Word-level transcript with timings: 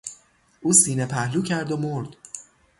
او 0.61 0.73
سینه 0.73 1.05
پهلو 1.05 1.41
کرد 1.41 1.71
و 1.71 1.77
مرد. 1.77 2.17